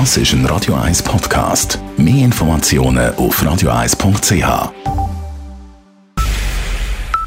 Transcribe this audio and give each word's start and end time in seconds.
Das 0.00 0.16
ist 0.16 0.32
ein 0.32 0.44
Radio 0.46 0.74
1 0.74 1.04
Podcast. 1.04 1.78
Mehr 1.96 2.24
Informationen 2.24 3.14
auf 3.14 3.40
radio1.ch. 3.40 4.72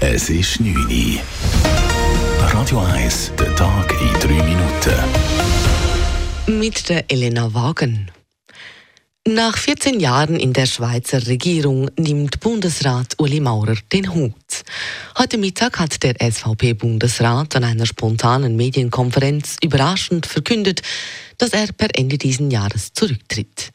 Es 0.00 0.28
ist 0.28 0.58
9 0.58 0.74
Uhr. 0.76 1.20
Radio 2.52 2.80
1, 2.80 3.30
der 3.38 3.54
Tag 3.54 3.94
in 4.00 4.12
3 4.12 4.28
Minuten. 4.42 4.98
Mit 6.58 6.88
der 6.88 7.08
Elena 7.08 7.54
Wagen. 7.54 8.10
Nach 9.24 9.56
14 9.56 10.00
Jahren 10.00 10.34
in 10.34 10.52
der 10.52 10.66
Schweizer 10.66 11.28
Regierung 11.28 11.88
nimmt 11.96 12.40
Bundesrat 12.40 13.14
Uli 13.18 13.38
Maurer 13.38 13.76
den 13.92 14.12
Hut. 14.12 14.34
Heute 15.16 15.38
Mittag 15.38 15.78
hat 15.78 16.02
der 16.02 16.14
SVP-Bundesrat 16.20 17.56
an 17.56 17.64
einer 17.64 17.86
spontanen 17.86 18.56
Medienkonferenz 18.56 19.56
überraschend 19.62 20.26
verkündet, 20.26 20.82
dass 21.38 21.50
er 21.50 21.72
per 21.72 21.88
Ende 21.94 22.18
dieses 22.18 22.52
Jahres 22.52 22.92
zurücktritt. 22.92 23.70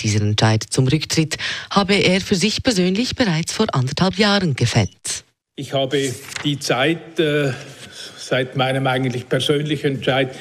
Dieser 0.00 0.22
Entscheid 0.22 0.64
zum 0.68 0.88
Rücktritt 0.88 1.36
habe 1.70 1.94
er 1.94 2.20
für 2.20 2.34
sich 2.34 2.62
persönlich 2.62 3.14
bereits 3.14 3.52
vor 3.52 3.66
anderthalb 3.72 4.18
Jahren 4.18 4.54
gefällt. 4.54 5.24
Ich 5.56 5.72
habe 5.72 6.12
die 6.42 6.58
Zeit 6.58 7.20
äh, 7.20 7.52
seit 8.26 8.56
meinem 8.56 8.86
eigentlich 8.86 9.28
persönlichen 9.28 9.96
Entscheid 9.96 10.34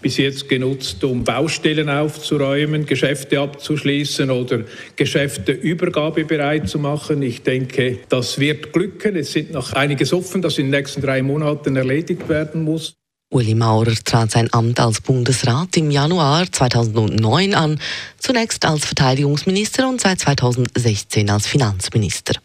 bis 0.00 0.16
jetzt 0.16 0.48
genutzt, 0.48 1.02
um 1.02 1.24
Baustellen 1.24 1.88
aufzuräumen, 1.88 2.86
Geschäfte 2.86 3.40
abzuschließen 3.40 4.30
oder 4.30 4.60
Geschäfte 4.96 5.52
übergabebereit 5.52 6.68
zu 6.68 6.78
machen. 6.78 7.22
Ich 7.22 7.42
denke, 7.42 7.98
das 8.08 8.38
wird 8.38 8.72
glücken. 8.72 9.16
Es 9.16 9.32
sind 9.32 9.52
noch 9.52 9.72
einiges 9.72 10.12
offen, 10.12 10.42
das 10.42 10.58
in 10.58 10.66
den 10.66 10.78
nächsten 10.78 11.02
drei 11.02 11.22
Monaten 11.22 11.76
erledigt 11.76 12.28
werden 12.28 12.62
muss. 12.62 12.94
Uli 13.30 13.54
Maurer 13.54 13.94
trat 14.04 14.30
sein 14.30 14.48
Amt 14.52 14.80
als 14.80 15.02
Bundesrat 15.02 15.76
im 15.76 15.90
Januar 15.90 16.50
2009 16.50 17.54
an, 17.54 17.78
zunächst 18.16 18.64
als 18.64 18.86
Verteidigungsminister 18.86 19.86
und 19.86 20.00
seit 20.00 20.20
2016 20.20 21.28
als 21.28 21.46
Finanzminister. 21.46 22.40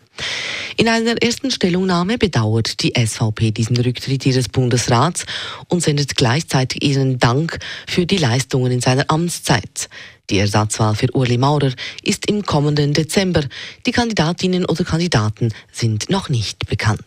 In 0.77 0.87
einer 0.87 1.21
ersten 1.21 1.51
Stellungnahme 1.51 2.17
bedauert 2.17 2.81
die 2.81 2.93
SVP 2.95 3.51
diesen 3.51 3.77
Rücktritt 3.77 4.25
ihres 4.25 4.49
Bundesrats 4.49 5.25
und 5.67 5.83
sendet 5.83 6.15
gleichzeitig 6.15 6.83
ihren 6.83 7.19
Dank 7.19 7.59
für 7.87 8.05
die 8.05 8.17
Leistungen 8.17 8.71
in 8.71 8.81
seiner 8.81 9.09
Amtszeit. 9.09 9.89
Die 10.29 10.39
Ersatzwahl 10.39 10.95
für 10.95 11.11
Uli 11.11 11.37
Maurer 11.37 11.73
ist 12.01 12.27
im 12.27 12.43
kommenden 12.43 12.93
Dezember. 12.93 13.43
Die 13.85 13.91
Kandidatinnen 13.91 14.65
oder 14.65 14.83
Kandidaten 14.83 15.53
sind 15.71 16.09
noch 16.09 16.29
nicht 16.29 16.67
bekannt. 16.67 17.03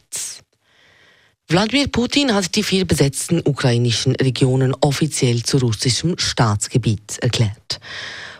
Wladimir 1.48 1.88
Putin 1.88 2.34
hat 2.34 2.56
die 2.56 2.62
vier 2.62 2.84
besetzten 2.84 3.40
ukrainischen 3.44 4.16
Regionen 4.16 4.74
offiziell 4.80 5.42
zu 5.42 5.58
russischem 5.58 6.18
Staatsgebiet 6.18 7.18
erklärt. 7.20 7.80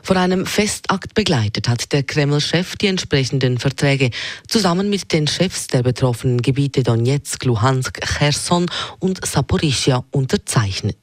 Vor 0.07 0.17
einem 0.17 0.47
Festakt 0.47 1.15
begleitet 1.15 1.69
hat 1.69 1.93
der 1.93 2.05
Kreml-Chef 2.05 2.77
die 2.77 2.87
entsprechenden 2.87 3.59
Verträge 3.59 4.11
zusammen 4.47 4.89
mit 4.89 5.13
den 5.13 5.27
Chefs 5.27 5.67
der 5.67 5.83
betroffenen 5.83 6.41
Gebiete 6.43 6.85
Donetsk, 6.85 7.45
Luhansk, 7.45 8.01
Cherson 8.17 8.67
und 9.01 9.27
Saporischia 9.27 10.05
unterzeichnet. 10.13 10.97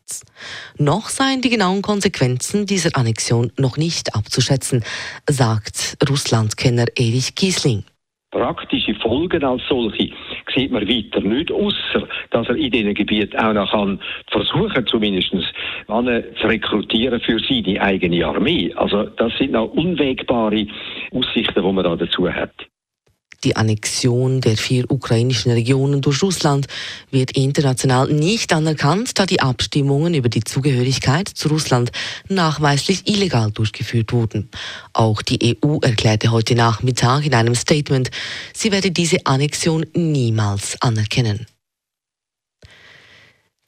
Noch 0.78 1.10
seien 1.10 1.42
die 1.42 1.50
genauen 1.50 1.82
Konsequenzen 1.82 2.66
dieser 2.66 2.92
Annexion 2.94 3.52
noch 3.58 3.76
nicht 3.76 4.16
abzuschätzen, 4.16 4.86
sagt 5.30 5.98
Russlandkenner 6.10 6.86
Erich 6.95 7.36
Giesling. 7.36 7.84
Praktische 8.32 8.95
Folgen 8.95 9.44
als 9.44 9.64
solche 9.67 10.14
sieht 10.56 10.72
man 10.72 10.88
weiter 10.88 11.22
nicht, 11.22 11.52
außer 11.52 12.08
dass 12.32 12.50
er 12.50 12.56
in 12.56 12.72
diesen 12.72 12.94
Gebieten 12.94 13.38
auch 13.38 13.54
noch 13.54 13.72
kann 13.72 14.00
versuchen, 14.32 14.86
zumindest 14.88 15.34
zu 15.88 16.48
rekrutieren 16.48 17.20
für 17.20 17.40
seine 17.40 17.82
eigene 17.82 18.26
Armee. 18.26 18.73
Also 18.76 19.04
das 19.04 19.36
sind 19.38 19.52
noch 19.52 19.73
unwägbare 19.73 20.66
Aussichten, 21.12 21.64
die 21.64 21.72
man 21.72 21.84
da 21.84 21.95
dazu 21.95 22.32
hat. 22.32 22.54
Die 23.44 23.55
Annexion 23.55 24.39
der 24.41 24.55
vier 24.55 24.89
ukrainischen 24.89 25.52
Regionen 25.52 26.02
durch 26.02 26.23
Russland 26.23 26.67
wird 27.11 27.31
international 27.31 28.08
nicht 28.08 28.54
anerkannt, 28.54 29.20
da 29.20 29.26
die 29.26 29.42
Abstimmungen 29.42 30.14
über 30.14 30.30
die 30.30 30.43
Zugehörigkeit 30.43 31.27
zu 31.27 31.49
Russland 31.49 31.92
nachweislich 32.30 33.08
illegal 33.08 33.52
durchgeführt 33.52 34.14
wurden. 34.14 34.49
Auch 34.93 35.21
die 35.21 35.58
EU 35.64 35.77
erklärte 35.82 36.32
heute 36.32 36.55
Nachmittag 36.55 37.26
in 37.26 37.33
einem 37.33 37.55
Statement, 37.55 38.11
sie 38.53 38.71
werde 38.71 38.92
diese 38.92 39.26
Annexion 39.26 39.86
niemals 39.93 40.82
anerkennen. 40.82 41.45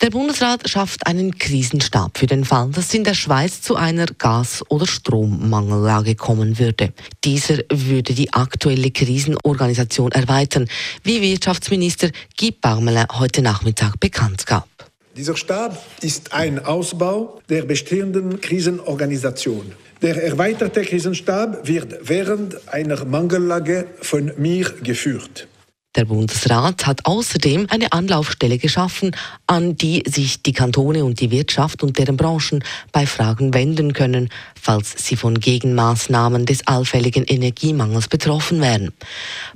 Der 0.01 0.09
Bundesrat 0.09 0.69
schafft 0.69 1.07
einen 1.07 1.37
Krisenstab 1.37 2.17
für 2.17 2.27
den 2.27 2.43
Fall, 2.43 2.69
dass 2.69 2.93
in 2.93 3.05
der 3.05 3.13
Schweiz 3.13 3.61
zu 3.61 3.77
einer 3.77 4.05
Gas- 4.05 4.61
oder 4.69 4.85
Strommangellage 4.85 6.15
kommen 6.15 6.59
würde. 6.59 6.91
Dieser 7.23 7.59
würde 7.71 8.13
die 8.13 8.33
aktuelle 8.33 8.91
Krisenorganisation 8.91 10.11
erweitern, 10.11 10.67
wie 11.03 11.21
Wirtschaftsminister 11.21 12.09
Guy 12.37 12.51
Baumele 12.51 13.07
heute 13.13 13.41
Nachmittag 13.41 13.97
bekannt 14.01 14.45
gab. 14.45 14.67
Dieser 15.15 15.37
Stab 15.37 15.81
ist 16.01 16.33
ein 16.33 16.63
Ausbau 16.63 17.39
der 17.47 17.63
bestehenden 17.63 18.41
Krisenorganisation. 18.41 19.71
Der 20.01 20.21
erweiterte 20.21 20.81
Krisenstab 20.81 21.65
wird 21.65 21.95
während 22.01 22.67
einer 22.67 23.05
Mangellage 23.05 23.87
von 24.01 24.33
mir 24.37 24.69
geführt. 24.83 25.47
Der 25.95 26.05
Bundesrat 26.05 26.85
hat 26.85 27.05
außerdem 27.05 27.67
eine 27.69 27.93
Anlaufstelle 27.93 28.57
geschaffen, 28.57 29.15
an 29.47 29.77
die 29.77 30.03
sich 30.05 30.41
die 30.41 30.51
Kantone 30.51 31.05
und 31.05 31.21
die 31.21 31.31
Wirtschaft 31.31 31.83
und 31.83 31.97
deren 31.97 32.17
Branchen 32.17 32.63
bei 32.91 33.05
Fragen 33.05 33.53
wenden 33.53 33.93
können, 33.93 34.29
falls 34.61 34.93
sie 34.97 35.15
von 35.15 35.39
Gegenmaßnahmen 35.39 36.45
des 36.45 36.67
allfälligen 36.67 37.23
Energiemangels 37.23 38.09
betroffen 38.09 38.59
wären. 38.59 38.91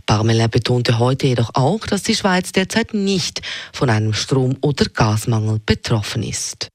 Parmelin 0.06 0.50
betonte 0.50 0.98
heute 0.98 1.28
jedoch 1.28 1.52
auch, 1.56 1.86
dass 1.86 2.04
die 2.04 2.16
Schweiz 2.16 2.54
derzeit 2.54 2.94
nicht 2.94 3.42
von 3.74 3.90
einem 3.90 4.14
Strom- 4.14 4.58
oder 4.62 4.86
Gasmangel 4.86 5.60
betroffen 5.66 6.24
ist. 6.24 6.70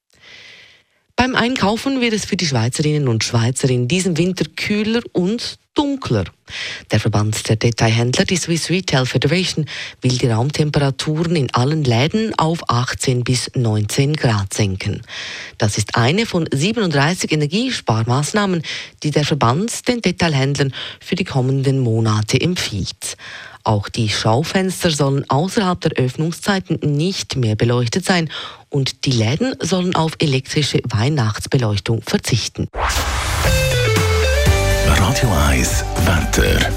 Beim 1.15 1.33
Einkaufen 1.33 2.01
wird 2.01 2.13
es 2.13 2.25
für 2.25 2.35
die 2.35 2.45
Schweizerinnen 2.45 3.07
und 3.07 3.23
Schweizer 3.23 3.69
in 3.69 3.87
diesem 3.87 4.17
Winter 4.17 4.45
kühler 4.55 5.01
und 5.13 5.57
dunkler. 5.75 6.25
Der 6.91 6.99
Verband 6.99 7.47
der 7.49 7.55
Detailhändler, 7.55 8.25
die 8.25 8.37
Swiss 8.37 8.69
Retail 8.69 9.05
Federation, 9.05 9.65
will 10.01 10.17
die 10.17 10.27
Raumtemperaturen 10.27 11.35
in 11.35 11.53
allen 11.53 11.83
Läden 11.83 12.33
auf 12.37 12.69
18 12.69 13.23
bis 13.23 13.51
19 13.55 14.15
Grad 14.15 14.53
senken. 14.53 15.01
Das 15.57 15.77
ist 15.77 15.95
eine 15.95 16.25
von 16.25 16.47
37 16.51 17.31
Energiesparmaßnahmen, 17.31 18.63
die 19.03 19.11
der 19.11 19.25
Verband 19.25 19.87
den 19.87 20.01
Detailhändlern 20.01 20.73
für 20.99 21.15
die 21.15 21.23
kommenden 21.23 21.79
Monate 21.79 22.39
empfiehlt. 22.39 23.17
Auch 23.63 23.89
die 23.89 24.09
Schaufenster 24.09 24.91
sollen 24.91 25.27
außerhalb 25.27 25.81
der 25.81 25.93
Öffnungszeiten 25.93 26.77
nicht 26.83 27.35
mehr 27.35 27.55
beleuchtet 27.55 28.05
sein 28.05 28.29
und 28.69 29.05
die 29.05 29.11
Läden 29.11 29.55
sollen 29.59 29.95
auf 29.95 30.13
elektrische 30.19 30.81
Weihnachtsbeleuchtung 30.87 32.03
verzichten. 32.03 32.67
Radio 35.55 35.61
1 35.61 35.85
Wetter. 36.05 36.69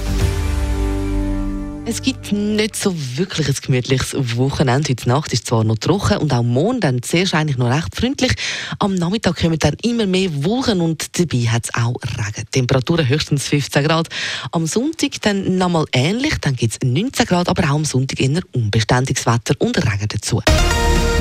Es 1.84 2.00
gibt 2.00 2.30
nicht 2.30 2.76
so 2.76 2.94
wirklich 3.16 3.48
ein 3.48 3.56
gemütliches 3.60 4.14
Wochenende. 4.36 4.90
Heute 4.90 5.08
Nacht 5.08 5.32
ist 5.32 5.48
zwar 5.48 5.64
noch 5.64 5.78
trocken 5.78 6.18
und 6.18 6.32
auch 6.32 6.44
morgen 6.44 6.80
dann 6.80 7.02
zuerst 7.02 7.34
eigentlich 7.34 7.58
noch 7.58 7.70
recht 7.70 7.96
freundlich. 7.96 8.34
Am 8.78 8.94
Nachmittag 8.94 9.40
kommen 9.40 9.58
dann 9.58 9.74
immer 9.82 10.06
mehr 10.06 10.44
Wolken 10.44 10.80
und 10.80 11.18
dabei 11.18 11.48
hat 11.48 11.64
es 11.64 11.74
auch 11.74 11.96
Regen. 12.18 12.46
Temperaturen 12.52 13.08
höchstens 13.08 13.48
15 13.48 13.84
Grad. 13.84 14.08
Am 14.52 14.66
Sonntag 14.66 15.20
dann 15.22 15.56
nochmal 15.56 15.86
ähnlich, 15.92 16.38
dann 16.40 16.54
gibt 16.54 16.74
es 16.74 16.78
19 16.88 17.26
Grad, 17.26 17.48
aber 17.48 17.64
auch 17.64 17.76
am 17.76 17.84
Sonntag 17.84 18.20
eher 18.20 18.42
unbeständiges 18.52 19.26
Wetter 19.26 19.54
und 19.58 19.76
Regen 19.76 20.08
dazu. 20.08 20.40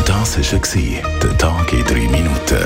Das 0.06 0.38
war 0.38 1.01
der 1.24 1.38
Tag 1.38 1.74
in 1.74 1.84
drei 1.85 2.07
Minuten. 2.07 2.66